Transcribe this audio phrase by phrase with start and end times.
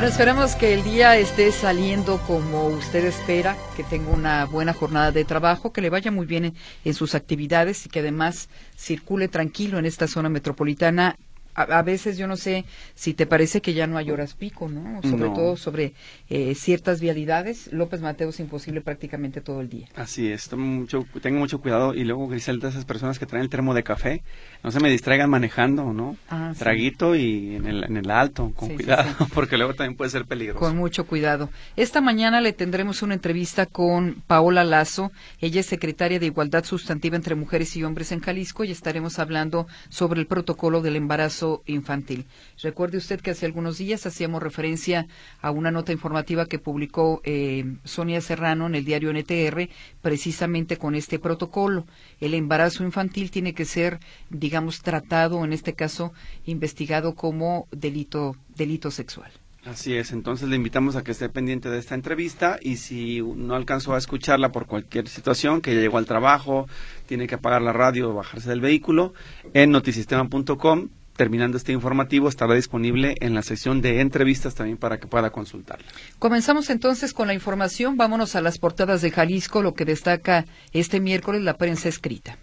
[0.00, 5.12] Bueno, esperamos que el día esté saliendo como usted espera, que tenga una buena jornada
[5.12, 6.54] de trabajo, que le vaya muy bien
[6.86, 11.16] en, sus actividades y que además circule tranquilo en esta zona metropolitana
[11.62, 12.64] a, veces yo no sé
[12.94, 15.00] si te parece que ya no hay horas pico, ¿no?
[15.02, 15.94] Sobre todo sobre
[16.28, 17.72] eh, ciertas vialidades.
[17.72, 19.88] López Mateo es imposible prácticamente todo el día.
[19.94, 21.94] Así es, tengo mucho, tengo mucho cuidado.
[21.94, 24.22] Y luego, Griselda, esas personas que traen el termo de café,
[24.62, 26.16] no se me distraigan manejando, ¿no?
[26.28, 30.26] Ah, Traguito y en el, en el alto, con cuidado, porque luego también puede ser
[30.26, 30.60] peligroso.
[30.60, 31.50] Con mucho cuidado.
[31.76, 35.12] Esta mañana le tendremos una entrevista con Paola Lazo.
[35.40, 39.66] Ella es secretaria de Igualdad Sustantiva entre Mujeres y Hombres en Jalisco y estaremos hablando
[39.88, 42.26] sobre el protocolo del embarazo infantil.
[42.62, 45.06] Recuerde usted que hace algunos días hacíamos referencia
[45.40, 49.68] a una nota informativa que publicó eh, Sonia Serrano en el diario NTR,
[50.02, 51.86] precisamente con este protocolo.
[52.20, 53.98] El embarazo infantil tiene que ser,
[54.30, 56.12] digamos, tratado, en este caso,
[56.46, 59.30] investigado como delito, delito sexual.
[59.64, 63.54] Así es, entonces le invitamos a que esté pendiente de esta entrevista y si no
[63.54, 66.66] alcanzó a escucharla por cualquier situación, que ya llegó al trabajo,
[67.04, 69.12] tiene que apagar la radio o bajarse del vehículo,
[69.52, 70.88] en notisistema.com
[71.20, 75.84] terminando este informativo, estará disponible en la sección de entrevistas también para que pueda consultarla.
[76.18, 77.98] Comenzamos entonces con la información.
[77.98, 82.38] Vámonos a las portadas de Jalisco, lo que destaca este miércoles la prensa escrita.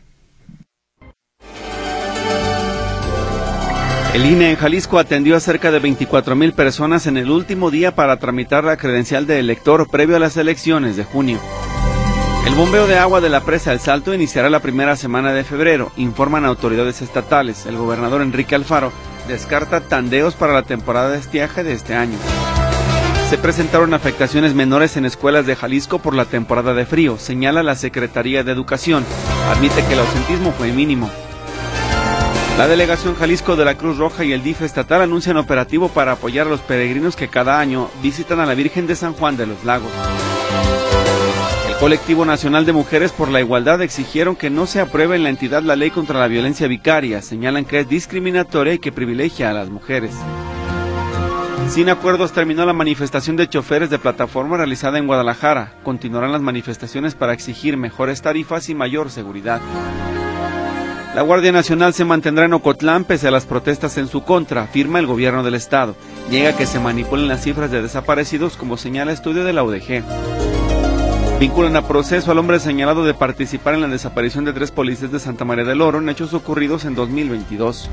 [4.13, 7.95] El INE en Jalisco atendió a cerca de 24 mil personas en el último día
[7.95, 11.39] para tramitar la credencial de elector previo a las elecciones de junio.
[12.47, 15.91] El bombeo de agua de la presa El Salto iniciará la primera semana de febrero,
[15.97, 17.65] informan autoridades estatales.
[17.65, 18.93] El gobernador Enrique Alfaro
[19.27, 22.17] descarta tandeos para la temporada de estiaje de este año.
[23.29, 27.75] Se presentaron afectaciones menores en escuelas de Jalisco por la temporada de frío, señala la
[27.75, 29.03] Secretaría de Educación.
[29.51, 31.11] Admite que el ausentismo fue mínimo.
[32.57, 36.47] La delegación Jalisco de la Cruz Roja y el DIF estatal anuncian operativo para apoyar
[36.47, 39.65] a los peregrinos que cada año visitan a la Virgen de San Juan de los
[39.65, 39.91] Lagos.
[41.79, 45.61] Colectivo Nacional de Mujeres por la Igualdad exigieron que no se apruebe en la entidad
[45.61, 47.21] la ley contra la violencia vicaria.
[47.21, 50.11] Señalan que es discriminatoria y que privilegia a las mujeres.
[51.69, 55.73] Sin acuerdos terminó la manifestación de choferes de plataforma realizada en Guadalajara.
[55.83, 59.61] Continuarán las manifestaciones para exigir mejores tarifas y mayor seguridad.
[61.13, 64.97] La Guardia Nacional se mantendrá en Ocotlán pese a las protestas en su contra, afirma
[64.97, 65.95] el gobierno del estado.
[66.31, 70.03] Llega que se manipulen las cifras de desaparecidos como señala estudio de la UDG.
[71.39, 75.19] Vinculan a proceso al hombre señalado de participar en la desaparición de tres policías de
[75.19, 77.91] Santa María del Oro en hechos ocurridos en 2022.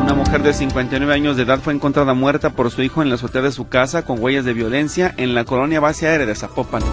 [0.00, 3.16] Una mujer de 59 años de edad fue encontrada muerta por su hijo en la
[3.16, 6.84] azotea de su casa con huellas de violencia en la colonia base aérea de Zapopan.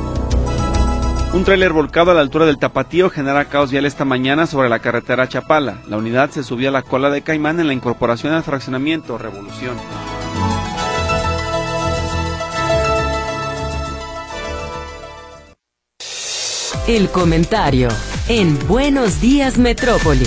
[1.33, 4.79] Un tráiler volcado a la altura del Tapatío genera caos vial esta mañana sobre la
[4.79, 5.77] carretera Chapala.
[5.87, 9.75] La unidad se subió a la cola de Caimán en la incorporación al fraccionamiento Revolución.
[16.85, 17.87] El comentario
[18.27, 20.25] en Buenos Días Metrópoli.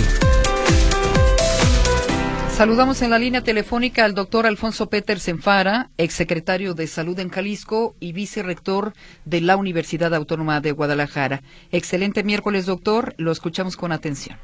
[2.48, 7.94] Saludamos en la línea telefónica al doctor Alfonso Peter Senfara, exsecretario de Salud en Jalisco
[8.00, 8.94] y vicerrector
[9.26, 11.42] de la Universidad Autónoma de Guadalajara.
[11.72, 13.12] Excelente miércoles, doctor.
[13.18, 14.38] Lo escuchamos con atención.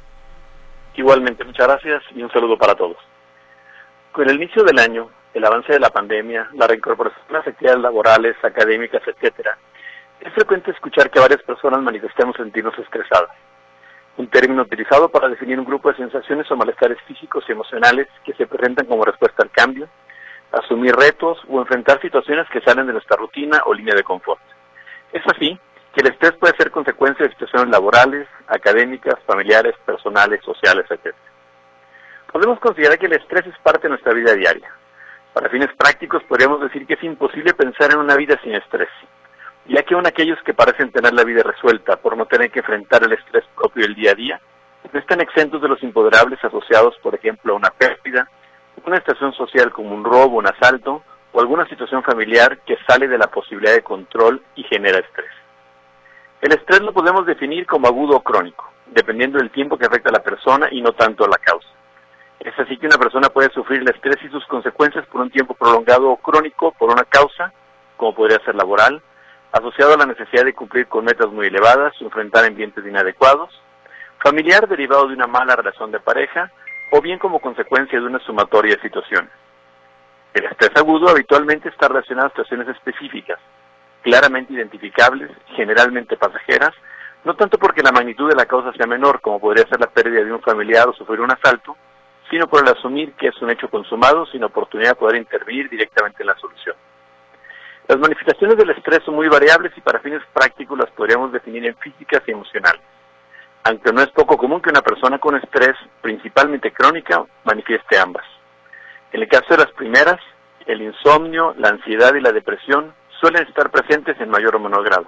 [0.95, 2.97] Igualmente, muchas gracias y un saludo para todos.
[4.11, 8.35] Con el inicio del año, el avance de la pandemia, la reincorporación de actividades laborales,
[8.43, 9.57] académicas, etcétera,
[10.23, 13.29] es frecuente escuchar que varias personas manifestemos sentirnos estresadas,
[14.15, 18.33] un término utilizado para definir un grupo de sensaciones o malestares físicos y emocionales que
[18.33, 19.89] se presentan como respuesta al cambio,
[20.51, 24.39] asumir retos o enfrentar situaciones que salen de nuestra rutina o línea de confort.
[25.11, 25.59] Es así
[25.93, 31.13] que el estrés puede ser consecuencia de situaciones laborales, académicas, familiares, personales, sociales, etc.
[32.31, 34.71] Podemos considerar que el estrés es parte de nuestra vida diaria.
[35.33, 38.89] Para fines prácticos podríamos decir que es imposible pensar en una vida sin estrés
[39.65, 43.03] ya que aún aquellos que parecen tener la vida resuelta por no tener que enfrentar
[43.03, 44.41] el estrés propio del día a día,
[44.91, 48.27] no están exentos de los imponderables asociados, por ejemplo, a una pérdida,
[48.85, 53.17] una estación social como un robo, un asalto o alguna situación familiar que sale de
[53.17, 55.31] la posibilidad de control y genera estrés.
[56.41, 60.13] El estrés lo podemos definir como agudo o crónico, dependiendo del tiempo que afecta a
[60.13, 61.69] la persona y no tanto a la causa.
[62.39, 65.53] Es así que una persona puede sufrir el estrés y sus consecuencias por un tiempo
[65.53, 67.53] prolongado o crónico por una causa,
[67.95, 69.01] como podría ser laboral,
[69.53, 73.49] asociado a la necesidad de cumplir con metas muy elevadas enfrentar ambientes inadecuados,
[74.21, 76.51] familiar derivado de una mala relación de pareja
[76.91, 79.29] o bien como consecuencia de una sumatoria de situaciones.
[80.33, 83.39] El estrés agudo habitualmente está relacionado a situaciones específicas,
[84.01, 86.71] claramente identificables, generalmente pasajeras,
[87.23, 90.23] no tanto porque la magnitud de la causa sea menor, como podría ser la pérdida
[90.23, 91.77] de un familiar o sufrir un asalto,
[92.31, 96.23] sino por el asumir que es un hecho consumado sin oportunidad de poder intervenir directamente
[96.23, 96.75] en la solución.
[97.87, 101.75] Las manifestaciones del estrés son muy variables y para fines prácticos las podríamos definir en
[101.77, 102.81] físicas y emocionales.
[103.65, 108.25] Aunque no es poco común que una persona con estrés, principalmente crónica, manifieste ambas.
[109.11, 110.19] En el caso de las primeras,
[110.65, 115.07] el insomnio, la ansiedad y la depresión suelen estar presentes en mayor o menor grado.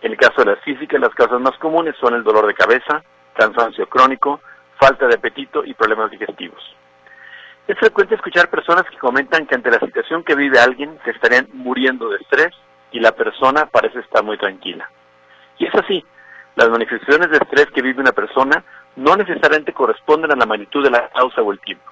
[0.00, 3.02] En el caso de las físicas, las causas más comunes son el dolor de cabeza,
[3.34, 4.40] cansancio crónico,
[4.78, 6.60] falta de apetito y problemas digestivos.
[7.68, 11.48] Es frecuente escuchar personas que comentan que ante la situación que vive alguien se estarían
[11.52, 12.52] muriendo de estrés
[12.90, 14.90] y la persona parece estar muy tranquila.
[15.58, 16.04] Y es así,
[16.56, 18.64] las manifestaciones de estrés que vive una persona
[18.96, 21.84] no necesariamente corresponden a la magnitud de la causa o el tiempo.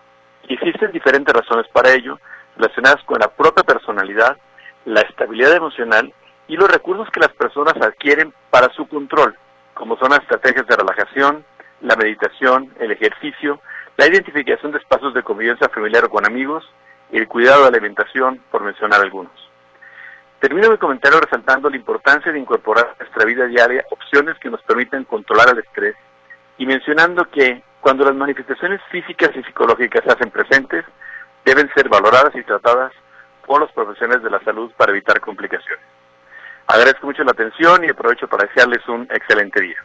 [0.49, 2.19] Existen diferentes razones para ello,
[2.57, 4.37] relacionadas con la propia personalidad,
[4.85, 6.13] la estabilidad emocional
[6.49, 9.37] y los recursos que las personas adquieren para su control,
[9.75, 11.45] como son las estrategias de relajación,
[11.81, 13.61] la meditación, el ejercicio,
[14.01, 16.65] la identificación de espacios de convivencia familiar o con amigos
[17.13, 19.31] y el cuidado de alimentación, por mencionar algunos.
[20.39, 24.63] Termino mi comentario resaltando la importancia de incorporar a nuestra vida diaria opciones que nos
[24.63, 25.97] permitan controlar el estrés
[26.57, 30.87] y mencionando que cuando las manifestaciones físicas y psicológicas se hacen presentes,
[31.45, 32.93] deben ser valoradas y tratadas
[33.45, 35.85] por los profesionales de la salud para evitar complicaciones.
[36.69, 39.85] Agradezco mucho la atención y aprovecho para desearles un excelente día.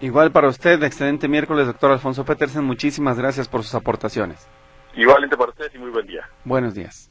[0.00, 2.64] Igual para usted, excelente miércoles, doctor Alfonso Petersen.
[2.64, 4.46] Muchísimas gracias por sus aportaciones.
[4.94, 6.28] Igualmente para ustedes y muy buen día.
[6.44, 7.10] Buenos días.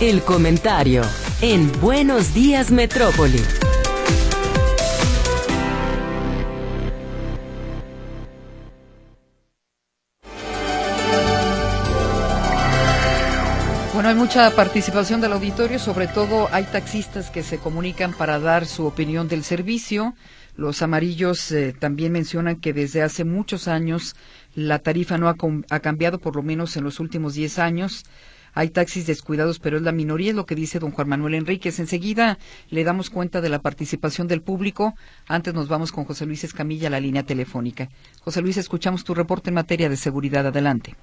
[0.00, 1.02] El comentario
[1.42, 3.59] en Buenos Días Metrópoli.
[14.10, 18.84] Hay mucha participación del auditorio, sobre todo hay taxistas que se comunican para dar su
[18.84, 20.14] opinión del servicio.
[20.56, 24.16] Los amarillos eh, también mencionan que desde hace muchos años
[24.56, 25.36] la tarifa no ha,
[25.70, 28.04] ha, cambiado, por lo menos en los últimos 10 años.
[28.52, 31.78] Hay taxis descuidados, pero es la minoría, es lo que dice don Juan Manuel Enríquez.
[31.78, 32.36] Enseguida
[32.68, 34.96] le damos cuenta de la participación del público.
[35.28, 37.88] Antes nos vamos con José Luis Escamilla a la línea telefónica.
[38.22, 40.48] José Luis, escuchamos tu reporte en materia de seguridad.
[40.48, 40.96] Adelante.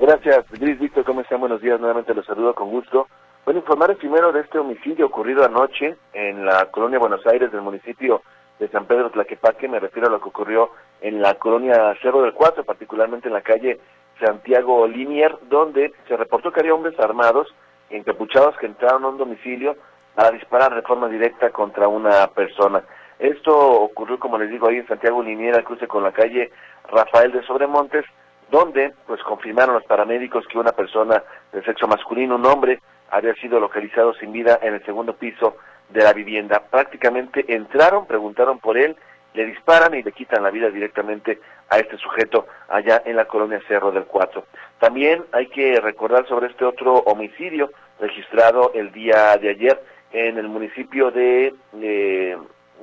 [0.00, 1.40] Gracias, Gris Víctor, ¿cómo están?
[1.40, 3.08] Buenos días, nuevamente los saludo con gusto.
[3.44, 8.22] Bueno, informar primero de este homicidio ocurrido anoche en la colonia Buenos Aires del municipio
[8.60, 12.32] de San Pedro Tlaquepaque, me refiero a lo que ocurrió en la colonia Cerro del
[12.32, 13.80] Cuatro, particularmente en la calle
[14.24, 17.52] Santiago Linier, donde se reportó que había hombres armados,
[17.90, 19.76] encapuchados, que entraron a un domicilio
[20.14, 22.84] para disparar de forma directa contra una persona.
[23.18, 26.52] Esto ocurrió, como les digo, ahí en Santiago Linier, al cruce con la calle
[26.88, 28.04] Rafael de Sobremontes,
[28.50, 31.22] donde pues confirmaron los paramédicos que una persona
[31.52, 32.80] de sexo masculino, un hombre,
[33.10, 35.56] había sido localizado sin vida en el segundo piso
[35.88, 36.62] de la vivienda.
[36.70, 38.96] Prácticamente entraron, preguntaron por él,
[39.34, 41.38] le disparan y le quitan la vida directamente
[41.70, 44.44] a este sujeto allá en la colonia Cerro del Cuatro.
[44.78, 50.48] También hay que recordar sobre este otro homicidio registrado el día de ayer en el
[50.48, 52.38] municipio de, de,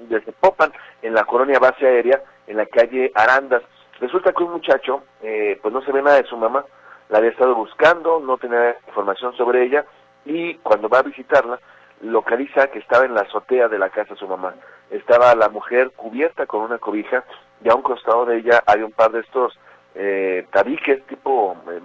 [0.10, 0.72] de Zapopan,
[1.02, 3.64] en la colonia base aérea, en la calle Arandas,
[4.00, 6.66] Resulta que un muchacho, eh, pues no se ve nada de su mamá,
[7.10, 9.86] la había estado buscando, no tenía información sobre ella
[10.26, 11.60] y cuando va a visitarla,
[12.02, 14.56] localiza que estaba en la azotea de la casa de su mamá.
[14.90, 17.24] Estaba la mujer cubierta con una cobija
[17.64, 19.58] y a un costado de ella hay un par de estos
[19.96, 21.80] eh, tabiques tipo eh,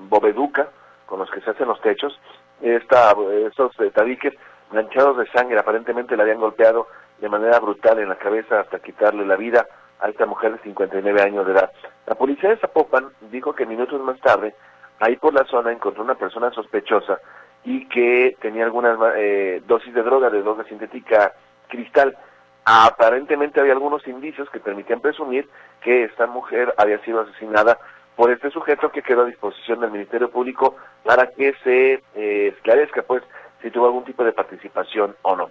[1.06, 2.18] con los que se hacen los techos.
[2.60, 3.14] Esta,
[3.46, 4.34] estos eh, tabiques
[4.72, 6.88] manchados de sangre aparentemente le habían golpeado
[7.20, 9.66] de manera brutal en la cabeza hasta quitarle la vida
[10.00, 11.70] a esta mujer de 59 años de edad.
[12.06, 14.54] La policía de Zapopan dijo que minutos más tarde,
[14.98, 17.20] ahí por la zona encontró una persona sospechosa
[17.64, 21.32] y que tenía algunas eh, dosis de droga, de droga sintética
[21.68, 22.16] cristal.
[22.64, 25.48] Aparentemente había algunos indicios que permitían presumir
[25.80, 27.78] que esta mujer había sido asesinada
[28.16, 33.02] por este sujeto que quedó a disposición del Ministerio Público para que se eh, esclarezca
[33.02, 33.22] pues
[33.62, 35.50] si tuvo algún tipo de participación o no.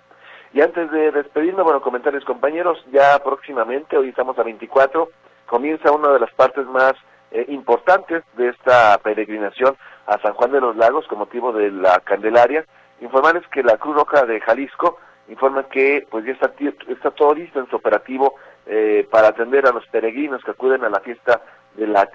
[0.53, 5.10] Y antes de despedirme, bueno, comentarles compañeros, ya próximamente, hoy estamos a 24,
[5.46, 6.94] comienza una de las partes más
[7.32, 9.77] eh, importantes de esta peregrinación
[10.08, 12.65] a San Juan de los Lagos con motivo de la Candelaria.
[13.01, 16.51] Informarles que la Cruz Roja de Jalisco informa que pues ya está,
[16.88, 18.34] está todo listo en su operativo
[18.65, 21.41] eh, para atender a los peregrinos que acuden a la fiesta
[21.75, 22.08] de la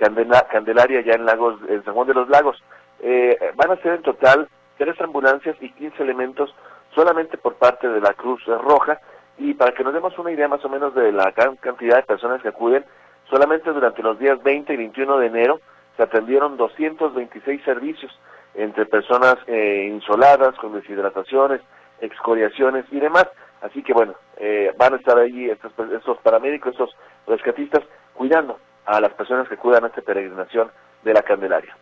[0.50, 2.60] Candelaria ya en Lagos, en San Juan de los Lagos.
[3.00, 6.52] Eh, van a ser en total tres ambulancias y 15 elementos
[6.94, 9.00] solamente por parte de la Cruz Roja
[9.38, 12.02] y para que nos demos una idea más o menos de la gran cantidad de
[12.04, 12.84] personas que acuden,
[13.28, 15.60] solamente durante los días 20 y 21 de enero
[15.96, 18.12] se atendieron 226 servicios
[18.54, 21.60] entre personas eh, insoladas, con deshidrataciones,
[22.00, 23.26] excoriaciones y demás.
[23.62, 26.96] Así que bueno, eh, van a estar ahí estos, estos paramédicos, estos
[27.26, 27.82] rescatistas,
[28.14, 30.70] cuidando a las personas que cuidan esta peregrinación
[31.02, 31.76] de la Candelaria.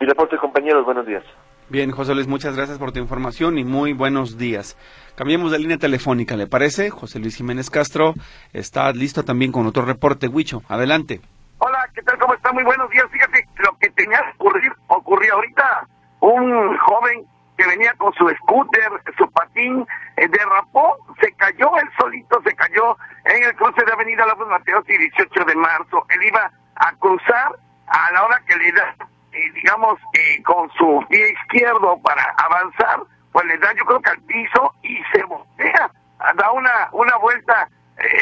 [0.00, 1.24] Mi reporte, compañeros, buenos días.
[1.70, 4.76] Bien, José Luis, muchas gracias por tu información y muy buenos días.
[5.16, 6.90] Cambiemos de línea telefónica, ¿le parece?
[6.90, 8.12] José Luis Jiménez Castro
[8.52, 10.28] está listo también con otro reporte.
[10.28, 11.22] Huicho, adelante.
[11.58, 12.18] Hola, ¿qué tal?
[12.18, 12.52] ¿Cómo está?
[12.52, 13.06] Muy buenos días.
[13.10, 15.88] Fíjate, lo que tenía que ocurrir, ocurrió ahorita.
[16.20, 17.24] Un joven
[17.56, 22.96] que venía con su scooter, su patín, eh, derrapó, se cayó él solito, se cayó
[23.24, 26.04] en el cruce de Avenida López Mateos y 18 de marzo.
[26.10, 27.56] Él iba a cruzar
[27.86, 28.96] a la hora que le da,
[29.34, 33.00] eh, digamos, eh, con su pie izquierdo para avanzar,
[33.32, 35.90] pues le da yo creo que al piso y se voltea,
[36.36, 37.68] da una, una vuelta,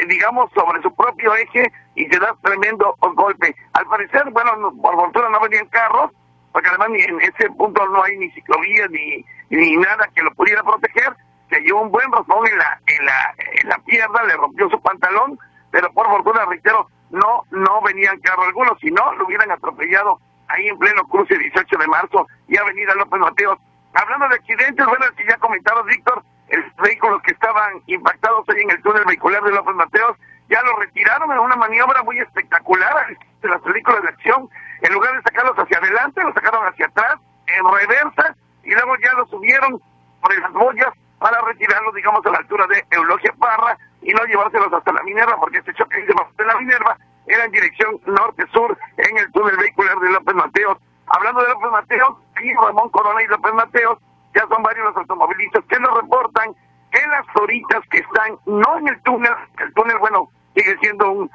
[0.08, 3.54] digamos, sobre su propio eje y se da tremendo golpe.
[3.74, 6.10] Al parecer, bueno, por fortuna no venían carros,
[6.52, 10.62] porque además en ese punto no hay ni ciclovía ni, ni nada que lo pudiera
[10.62, 11.14] proteger.
[11.50, 14.80] Se llevó un buen rozón en la, en la, en la pierna, le rompió su
[14.80, 15.38] pantalón,
[15.70, 20.18] pero por fortuna, reitero, no, no venían carros algunos, si no, lo hubieran atropellado
[20.52, 23.58] ahí en pleno cruce 18 de marzo y Avenida López Mateos.
[23.94, 28.70] Hablando de accidentes, bueno, si ya comentabas, Víctor, el vehículos que estaban impactados ahí en
[28.70, 30.16] el túnel vehicular de López Mateos,
[30.48, 34.48] ya lo retiraron en una maniobra muy espectacular de las películas de acción.
[34.82, 37.16] En lugar de sacarlos hacia adelante, los sacaron hacia atrás,
[37.46, 39.80] en reversa, y luego ya lo subieron
[40.20, 44.72] por las boyas para retirarlos, digamos, a la altura de Eulogia Parra y no llevárselos
[44.72, 49.30] hasta la Minerva, porque este choque de la Minerva era en dirección norte-sur en el
[49.32, 50.78] túnel vehicular de López Mateos.
[51.06, 53.98] Hablando de López Mateos, aquí Ramón Corona y López Mateos,
[54.34, 56.54] ya son varios los automovilistas que nos reportan
[56.90, 61.30] que las horitas que están no en el túnel, el túnel, bueno, sigue siendo un,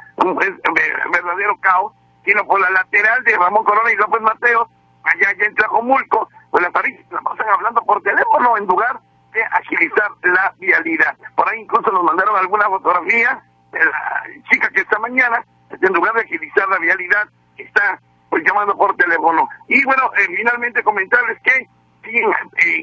[1.11, 1.93] verdadero caos,
[2.25, 4.69] sino por la lateral de Ramón Corona y López Mateo,
[5.03, 8.99] allá, allá en Tlajomulco, pues las tarifas la pasan hablando por teléfono en lugar
[9.33, 11.15] de agilizar la vialidad.
[11.35, 16.13] Por ahí incluso nos mandaron alguna fotografía de la chica que esta mañana, en lugar
[16.15, 19.47] de agilizar la vialidad, está pues llamando por teléfono.
[19.67, 21.67] Y bueno, eh, finalmente comentarles que
[22.03, 22.31] en,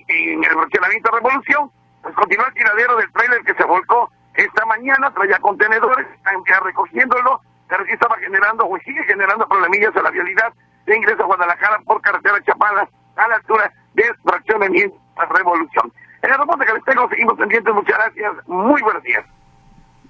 [0.08, 1.70] en, el fraccionamiento Revolución,
[2.02, 6.06] pues continúa el tiradero del trailer que se volcó esta mañana, traía contenedores,
[6.48, 10.52] ya recogiéndolo, pero sí estaba generando, o sigue generando problemillas a la vialidad
[10.86, 14.96] de ingreso a Guadalajara por carretera Chapala, a la altura de fraccionamiento
[15.30, 15.92] Revolución.
[16.22, 19.24] En el reporte que les tengo, seguimos pendientes, muchas gracias, muy buenos días.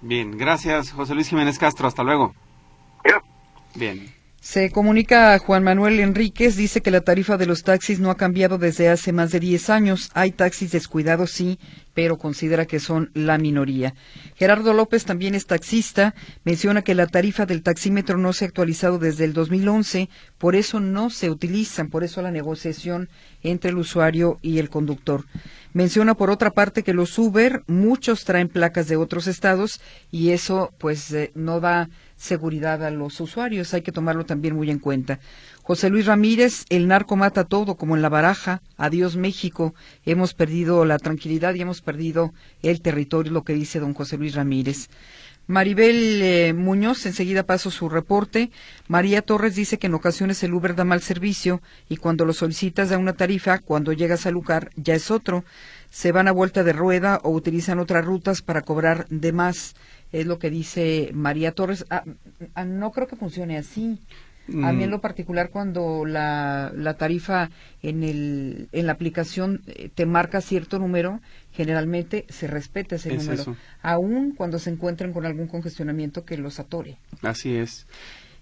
[0.00, 2.35] Bien, gracias José Luis Jiménez Castro, hasta luego.
[3.75, 4.24] Bien.
[4.44, 8.18] Se comunica a Juan Manuel Enríquez, dice que la tarifa de los taxis no ha
[8.18, 10.10] cambiado desde hace más de 10 años.
[10.12, 11.58] Hay taxis descuidados, sí,
[11.94, 13.94] pero considera que son la minoría.
[14.36, 18.98] Gerardo López también es taxista, menciona que la tarifa del taxímetro no se ha actualizado
[18.98, 23.08] desde el 2011, por eso no se utilizan, por eso la negociación
[23.42, 25.24] entre el usuario y el conductor.
[25.72, 30.72] Menciona por otra parte que los Uber, muchos traen placas de otros estados y eso
[30.78, 33.74] pues eh, no da seguridad a los usuarios.
[33.74, 35.18] Hay que tomarlo también muy en cuenta.
[35.66, 38.61] José Luis Ramírez, el narco mata todo, como en la baraja.
[38.76, 39.75] Adiós México.
[40.04, 44.35] Hemos perdido la tranquilidad y hemos perdido el territorio, lo que dice don José Luis
[44.35, 44.90] Ramírez.
[45.47, 48.50] Maribel eh, Muñoz, enseguida paso su reporte.
[48.88, 52.90] María Torres dice que en ocasiones el Uber da mal servicio y cuando lo solicitas
[52.90, 55.47] da una tarifa, cuando llegas al lugar ya es otro.
[55.90, 59.75] Se van a vuelta de rueda o utilizan otras rutas para cobrar de más
[60.14, 61.85] es lo que dice María Torres.
[61.90, 62.04] Ah,
[62.54, 63.99] ah, no creo que funcione así.
[64.48, 64.92] A mí en mm.
[64.92, 67.50] lo particular cuando la, la tarifa
[67.82, 71.20] en, el, en la aplicación eh, te marca cierto número,
[71.52, 76.98] generalmente se respeta ese número, aun cuando se encuentren con algún congestionamiento que los atore.
[77.22, 77.86] Así es.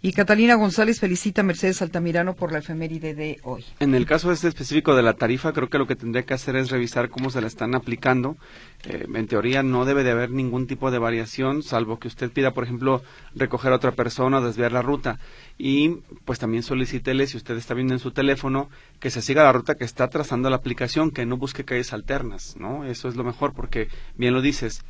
[0.04, 3.64] Y Catalina González felicita a Mercedes Altamirano por la efeméride de hoy.
[3.78, 6.56] En el caso este específico de la tarifa, creo que lo que tendría que hacer
[6.56, 8.37] es revisar cómo se la están aplicando.
[8.82, 12.50] Eh, en teoría no debe de haber ningún tipo de variación, salvo que usted pida,
[12.50, 13.00] por ejemplo,
[13.37, 15.21] recoger a otra persona o desviar la ruta.
[15.56, 19.52] Y pues también solicítele, si usted está viendo en su teléfono, que se siga la
[19.52, 22.85] ruta que está trazando la aplicación, que no busque calles alternas, ¿no?
[22.85, 24.82] Eso es lo mejor porque, bien lo dices,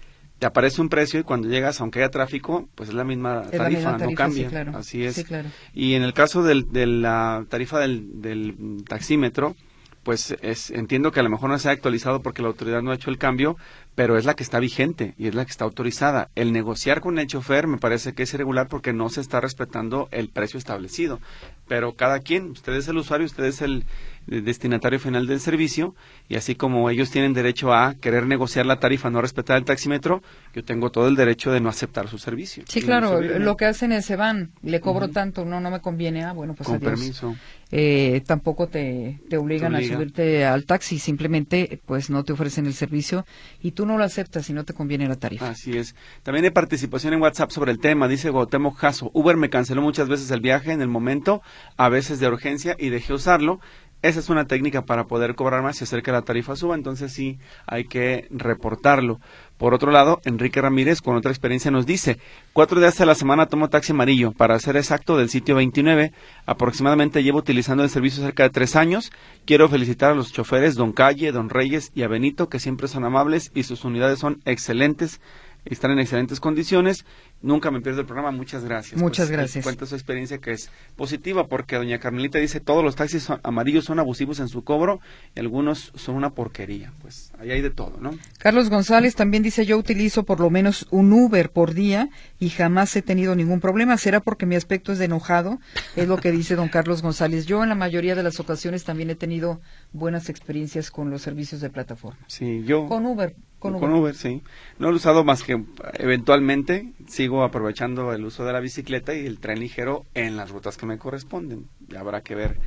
[0.43, 3.97] te aparece un precio y cuando llegas, aunque haya tráfico, pues es la misma, tarifa,
[3.97, 4.51] no cambia.
[4.75, 5.25] Así es.
[5.73, 9.55] Y en el caso del, de la tarifa del, del taxímetro,
[10.03, 12.91] pues es, entiendo que a lo mejor no se ha actualizado porque la autoridad no
[12.91, 13.57] ha hecho el cambio,
[13.95, 16.29] pero es la que está vigente y es la que está autorizada.
[16.35, 20.09] El negociar con el chofer me parece que es irregular porque no se está respetando
[20.11, 21.21] el precio establecido.
[21.69, 23.85] Pero cada quien, usted es el usuario, usted es el
[24.27, 25.95] destinatario final del servicio
[26.29, 30.23] y así como ellos tienen derecho a querer negociar la tarifa, no respetar el taxímetro,
[30.55, 32.65] yo tengo todo el derecho de no aceptar su servicio.
[32.67, 36.25] Sí, claro, lo que hacen es se van, le cobro tanto, no, no me conviene,
[36.25, 37.37] ah, bueno, pues con permiso.
[37.75, 42.75] Eh, tampoco te, te obligan a subirte al taxi, simplemente pues no te ofrecen el
[42.75, 43.25] servicio
[43.63, 45.51] y tú tú no lo aceptas si no te conviene la tarifa.
[45.51, 45.97] Así es.
[46.23, 48.07] También hay participación en WhatsApp sobre el tema.
[48.07, 51.43] Dice Gotemo Jaso, Uber me canceló muchas veces el viaje en el momento,
[51.77, 53.59] a veces de urgencia, y dejé usarlo.
[54.03, 57.13] Esa es una técnica para poder cobrar más si hacer que la tarifa suba, entonces
[57.13, 59.21] sí hay que reportarlo.
[59.59, 62.19] Por otro lado, Enrique Ramírez, con otra experiencia, nos dice,
[62.53, 66.13] cuatro días a la semana tomo taxi amarillo, para ser exacto, del sitio 29,
[66.47, 69.13] aproximadamente llevo utilizando el servicio cerca de tres años.
[69.45, 73.05] Quiero felicitar a los choferes Don Calle, Don Reyes y a Benito, que siempre son
[73.05, 75.21] amables y sus unidades son excelentes
[75.65, 77.05] están en excelentes condiciones.
[77.41, 78.31] Nunca me pierdo el programa.
[78.31, 79.01] Muchas gracias.
[79.01, 79.65] Muchas pues, gracias.
[79.65, 83.99] Cuenta su experiencia que es positiva porque doña Carmelita dice todos los taxis amarillos son
[83.99, 85.01] abusivos en su cobro
[85.35, 86.93] y algunos son una porquería.
[87.01, 88.17] Pues ahí hay de todo, ¿no?
[88.39, 92.95] Carlos González también dice yo utilizo por lo menos un Uber por día y jamás
[92.97, 93.97] he tenido ningún problema.
[93.97, 95.59] ¿Será porque mi aspecto es de enojado?
[95.97, 97.47] Es lo que dice don Carlos González.
[97.47, 99.61] Yo en la mayoría de las ocasiones también he tenido
[99.93, 102.21] buenas experiencias con los servicios de plataforma.
[102.27, 102.87] Sí, yo.
[102.87, 103.35] Con Uber.
[103.63, 104.15] Con Uber.
[104.15, 104.43] sí.
[104.79, 105.63] No lo he usado más que
[105.95, 106.93] eventualmente.
[107.07, 110.87] Sigo aprovechando el uso de la bicicleta y el tren ligero en las rutas que
[110.87, 111.69] me corresponden.
[111.89, 112.59] Ya habrá que ver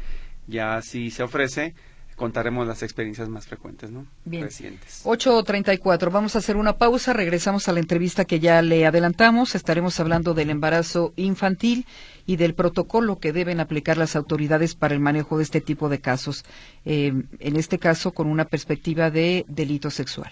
[0.48, 1.74] ya si se ofrece
[2.16, 4.06] contaremos las experiencias más frecuentes, ¿no?
[4.24, 4.44] Bien.
[4.44, 5.02] Recientes.
[5.04, 6.12] 8.34.
[6.12, 7.14] Vamos a hacer una pausa.
[7.14, 9.56] Regresamos a la entrevista que ya le adelantamos.
[9.56, 11.86] Estaremos hablando del embarazo infantil
[12.26, 16.00] y del protocolo que deben aplicar las autoridades para el manejo de este tipo de
[16.00, 16.46] casos.
[16.86, 20.32] Eh, en este caso, con una perspectiva de delito sexual.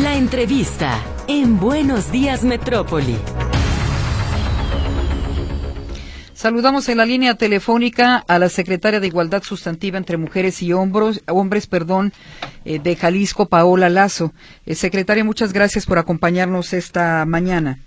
[0.00, 3.14] La entrevista en Buenos Días Metrópoli.
[6.32, 11.22] Saludamos en la línea telefónica a la secretaria de Igualdad Sustantiva entre Mujeres y Hombros,
[11.28, 12.14] Hombres perdón,
[12.64, 14.32] eh, de Jalisco, Paola Lazo.
[14.64, 17.78] Eh, secretaria, muchas gracias por acompañarnos esta mañana.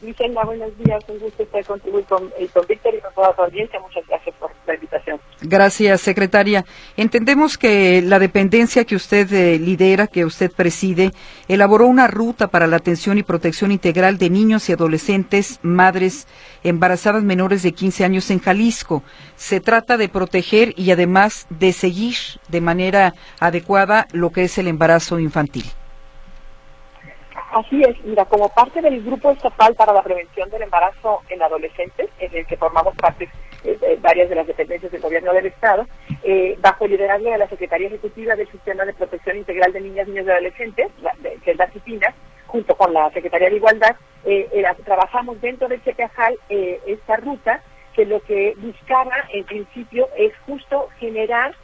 [0.00, 1.04] Griselda, buenos días.
[1.08, 2.32] Un gusto estar contigo con,
[2.66, 3.78] Víctor y con toda tu audiencia.
[3.80, 5.20] Muchas gracias por la invitación.
[5.42, 6.64] Gracias, secretaria.
[6.96, 11.12] Entendemos que la dependencia que usted eh, lidera, que usted preside,
[11.48, 16.26] elaboró una ruta para la atención y protección integral de niños y adolescentes, madres
[16.62, 19.02] embarazadas menores de 15 años en Jalisco.
[19.36, 22.16] Se trata de proteger y además de seguir
[22.48, 25.64] de manera adecuada lo que es el embarazo infantil.
[27.50, 32.08] Así es, mira, como parte del Grupo Estatal para la Prevención del Embarazo en Adolescentes,
[32.20, 33.28] en el que formamos parte
[33.64, 35.84] eh, varias de las dependencias del Gobierno del Estado,
[36.22, 40.06] eh, bajo el liderazgo de la Secretaría Ejecutiva del Sistema de Protección Integral de Niñas,
[40.06, 40.92] Niños y Adolescentes,
[41.42, 42.14] que es la CIPINA,
[42.46, 47.62] junto con la Secretaría de Igualdad, eh, trabajamos dentro del CPAJAL esta ruta
[47.94, 51.56] que lo que buscaba en principio es justo generar,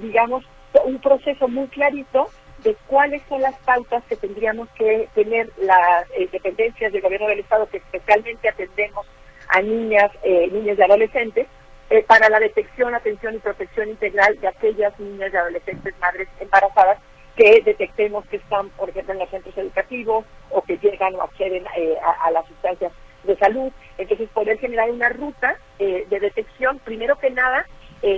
[0.00, 0.44] digamos,
[0.84, 2.30] un proceso muy clarito
[2.68, 7.38] de cuáles son las pautas que tendríamos que tener las eh, dependencias del gobierno del
[7.38, 9.06] Estado, que especialmente atendemos
[9.48, 11.46] a niñas, eh, niñas y adolescentes,
[11.88, 16.98] eh, para la detección, atención y protección integral de aquellas niñas y adolescentes madres embarazadas
[17.36, 21.64] que detectemos que están, por ejemplo, en los centros educativos o que llegan o acceden
[21.66, 22.92] a, a, las sustancias
[23.24, 23.72] de salud.
[23.96, 27.64] Entonces, poder generar una ruta de detección, primero que nada,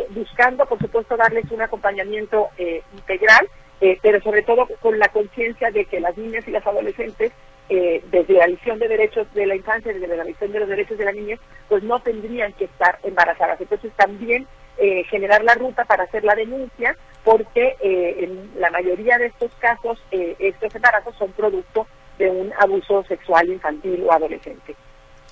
[0.08, 2.48] buscando, por supuesto, darles un acompañamiento
[2.94, 3.46] integral
[3.80, 7.32] eh, pero sobre todo con la conciencia de que las niñas y las adolescentes,
[7.68, 10.98] eh, desde la visión de derechos de la infancia, desde la visión de los derechos
[10.98, 13.60] de la niñez, pues no tendrían que estar embarazadas.
[13.60, 14.46] Entonces también
[14.78, 20.02] eh, generar la ruta para hacer la denuncia, porque en la mayoría de estos casos
[20.10, 21.86] estos embarazos son producto
[22.18, 24.74] de un abuso sexual infantil o adolescente.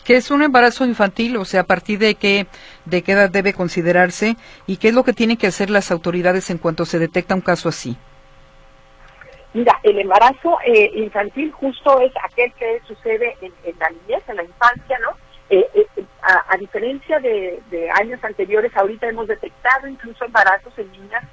[0.04, 1.36] ¿Qué es un embarazo infantil?
[1.38, 2.46] O sea, ¿a partir de qué,
[2.84, 4.36] de qué edad debe considerarse?
[4.66, 7.40] ¿Y qué es lo que tienen que hacer las autoridades en cuanto se detecta un
[7.40, 7.96] caso así?
[9.54, 14.44] Mira, el embarazo eh, infantil justo es aquel que sucede en, la niñez, en la
[14.44, 15.16] infancia, ¿no?
[15.48, 15.86] Eh, eh,
[16.20, 21.24] a, diferencia de, años anteriores, ahorita hemos detectado incluso embarazos en niñas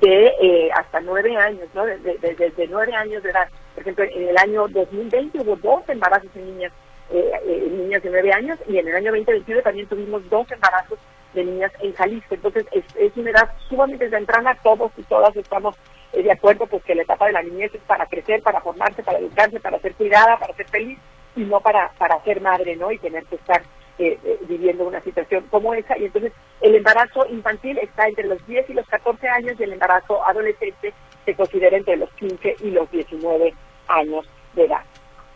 [0.00, 1.86] de hasta nueve años, ¿no?
[1.86, 3.48] Desde de, nueve años de edad.
[3.74, 6.72] Por ejemplo, en el año 2020 hubo dos embarazos en niñas,
[7.10, 10.98] niñas de nueve años y en el año 2021 también tuvimos dos embarazos
[11.32, 12.34] de niñas en Jalisco.
[12.34, 15.76] Entonces, es, es una edad sumamente temprana, todos y todas estamos
[16.12, 19.18] de acuerdo pues que la etapa de la niñez es para crecer, para formarse, para
[19.18, 20.98] educarse, para ser cuidada, para ser feliz
[21.36, 22.92] y no para, para ser madre, ¿no?
[22.92, 23.62] Y tener que estar
[23.98, 25.96] eh, eh, viviendo una situación como esa.
[25.98, 29.72] Y entonces el embarazo infantil está entre los 10 y los 14 años y el
[29.72, 30.92] embarazo adolescente
[31.24, 33.54] se considera entre los 15 y los 19
[33.88, 34.82] años de edad.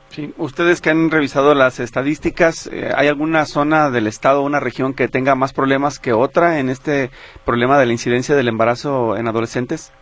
[0.08, 4.94] Sí, ustedes que han revisado las estadísticas, eh, ¿hay alguna zona del estado, una región
[4.94, 7.10] que tenga más problemas que otra en este
[7.44, 9.92] problema de la incidencia del embarazo en adolescentes?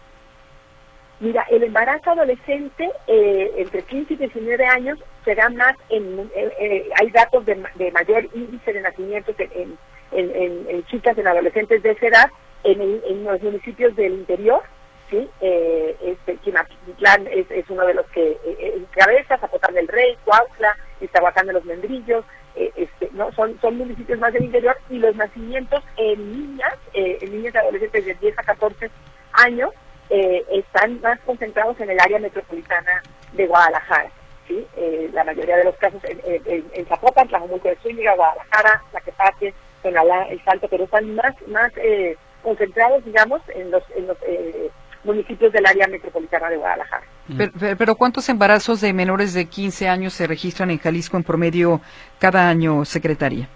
[1.25, 6.91] Mira, el embarazo adolescente eh, entre 15 y 19 años se da más en, eh,
[7.01, 7.57] hay datos de,
[7.93, 9.79] mayor índice de nacimientos en,
[10.13, 12.31] en, chicas, en adolescentes de esa edad,
[12.63, 14.61] en, los municipios del interior,
[15.09, 15.27] ¿sí?
[15.41, 21.47] Eh, este, es, es, uno de los que eh, cabeza, Zapotlán del Rey, Cuautla, Iztahuacán
[21.47, 23.33] de los Membrillos, este, ¿no?
[23.33, 28.05] son, son municipios más del interior y los nacimientos en niñas, eh, en niñas adolescentes
[28.05, 28.91] de 10 a 14
[29.33, 29.71] años,
[30.11, 34.11] eh, están más concentrados en el área metropolitana de Guadalajara.
[34.49, 34.67] ¿sí?
[34.77, 39.55] Eh, la mayoría de los casos en, en, en Zapopan, Tlajomulco de Zúñiga, Guadalajara, Tlaquepaque,
[39.83, 44.71] Tonalá, El Salto, pero están más, más eh, concentrados, digamos, en los, en los eh,
[45.05, 47.05] municipios del área metropolitana de Guadalajara.
[47.37, 51.81] Pero, pero, ¿cuántos embarazos de menores de 15 años se registran en Jalisco en promedio
[52.19, 53.49] cada año, secretaria?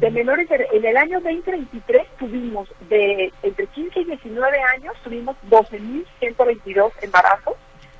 [0.00, 6.92] De menores, en el año 2023 tuvimos de entre 15 y 19 años, tuvimos 12.122
[7.02, 7.56] embarazos,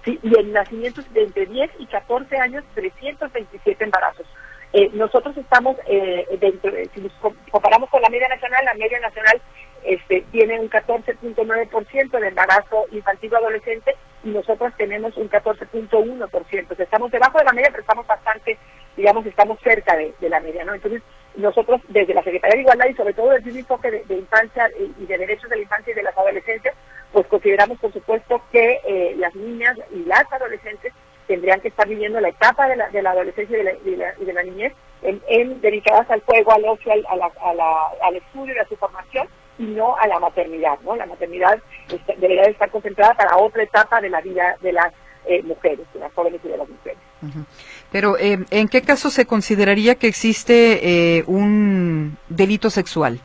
[0.07, 4.27] y en nacimientos de entre 10 y 14 años, 327 embarazos.
[4.73, 7.13] Eh, nosotros estamos eh, dentro, si nos
[7.51, 9.41] comparamos con la media nacional, la media nacional
[9.85, 16.81] este, tiene un 14.9% de embarazo infantil o adolescente y nosotros tenemos un 14.1%.
[16.81, 18.59] estamos debajo de la media, pero estamos bastante,
[18.97, 20.75] digamos, estamos cerca de, la media, ¿no?
[20.75, 21.03] Entonces,
[21.39, 25.07] nosotros desde la Secretaría de Igualdad y sobre todo desde un enfoque de, infancia y
[25.07, 26.75] de derechos de la infancia y de las adolescencias,
[27.13, 30.93] pues consideramos, por supuesto, que eh, las niñas y las adolescentes
[31.27, 33.65] tendrían que estar viviendo la etapa de la, de la adolescencia y
[34.25, 34.73] de la, niñez
[35.03, 39.29] en, dedicadas al juego, al ocio, al, a la, al estudio y a su formación
[39.59, 40.97] y no a la maternidad, ¿no?
[40.97, 44.93] La maternidad está, debería estar concentrada para otra etapa de la vida de las
[45.27, 46.99] eh, mujeres, de las jóvenes y de las mujeres.
[47.23, 47.45] Uh -huh.
[47.91, 53.21] Pero, eh, ¿en qué caso se consideraría que existe eh, un delito sexual?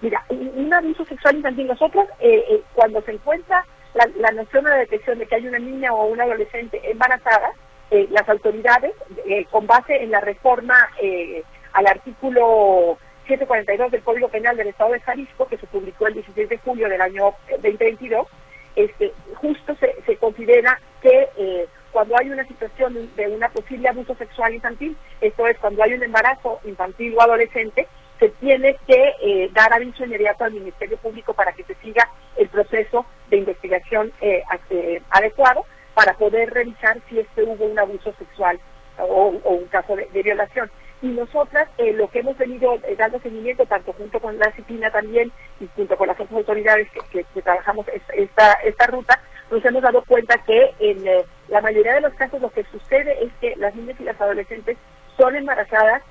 [0.00, 3.64] Mira, un, abuso sexual infantil, nosotros eh, cuando se encuentra
[3.94, 7.52] la, la, noción de detección de que hay una niña o una adolescente embarazada,
[7.92, 8.92] eh, las autoridades,
[9.26, 14.92] eh, con base en la reforma eh, al artículo 742 del Código Penal del Estado
[14.92, 18.28] de Jalisco, que se publicó el 16 de julio del año 2022,
[18.76, 24.54] este, justo se, se considera que cuando hay una situación de una posible abuso sexual
[24.54, 27.86] infantil, esto es cuando hay un embarazo infantil o adolescente,
[28.20, 32.48] se tiene que eh, dar aviso inmediato al Ministerio Público para que se siga el
[32.48, 38.60] proceso de investigación eh, eh, adecuado para poder revisar si este hubo un abuso sexual
[38.98, 40.70] o, un caso de, violación.
[41.02, 45.66] Y nosotras lo que hemos venido dando seguimiento, tanto junto con la disciplina también y
[45.74, 49.18] junto con las otras autoridades que, que, que trabajamos esta, esta ruta,
[49.50, 53.32] nos hemos dado cuenta que en la mayoría de los casos lo que sucede es
[53.40, 54.78] que las niñas y las adolescentes
[55.16, 56.02] son embarazadas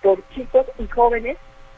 [0.00, 1.36] por chicos y jóvenes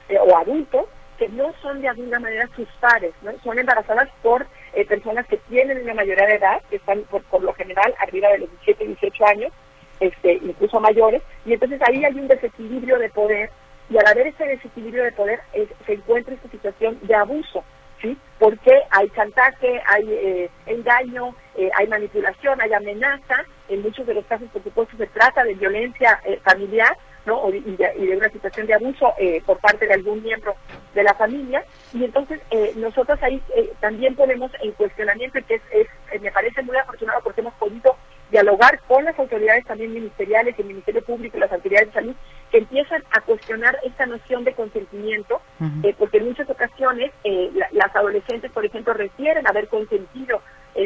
[0.08, 0.86] eh, o adultos
[1.18, 3.32] que no son de alguna manera sus pares, ¿no?
[3.42, 7.42] son embarazadas por eh, personas que tienen una mayoría de edad, que están por, por,
[7.42, 9.52] lo general arriba de los 17, 18 años,
[9.98, 13.50] este, incluso mayores, y entonces ahí hay un desequilibrio de poder,
[13.88, 15.40] y al haber ese desequilibrio de poder
[15.86, 17.64] se encuentra esta situación de abuso,
[18.00, 18.16] ¿sí?
[18.38, 24.24] Porque hay chantaje, hay eh, engaño, eh, hay manipulación, hay amenaza, en muchos de los
[24.26, 27.52] casos por supuesto se trata de violencia familiar, ¿no?
[27.52, 30.54] Y de, y de, una situación de abuso eh, por parte de algún miembro
[30.94, 31.64] de la familia.
[31.92, 36.62] Y entonces eh, nosotros ahí eh, también ponemos en cuestionamiento, que es, es, me parece
[36.62, 37.96] muy afortunado porque hemos podido
[38.30, 42.14] dialogar con las autoridades también ministeriales, el Ministerio Público las autoridades de salud,
[42.50, 45.94] que empiezan a cuestionar esta noción de consentimiento, uh -huh.
[45.96, 50.42] porque en muchas ocasiones la, las adolescentes, por ejemplo, refieren haber consentido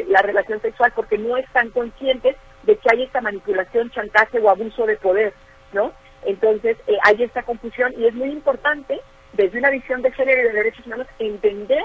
[0.07, 4.85] la relación sexual porque no están conscientes de que hay esta manipulación, chantaje o abuso
[4.85, 5.33] de poder,
[5.73, 5.91] ¿no?
[6.23, 9.01] Entonces, eh, hay esta confusión y es muy importante,
[9.33, 11.83] desde una visión de género y de derechos humanos, entender